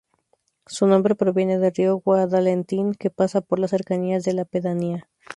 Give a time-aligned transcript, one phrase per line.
[0.65, 5.07] Su nombre proviene del río Guadalentín, que pasa por las cercanías de la pedanía.